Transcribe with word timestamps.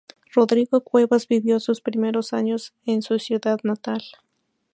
Rodrigo 0.31 0.81
Cuevas 0.83 1.27
vivió 1.27 1.59
sus 1.59 1.79
primeros 1.79 2.33
años 2.33 2.73
en 2.87 3.03
su 3.03 3.19
ciudad 3.19 3.59
natal. 3.61 4.01